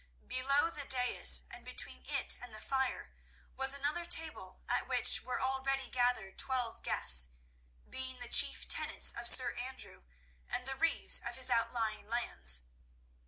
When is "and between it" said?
1.51-2.35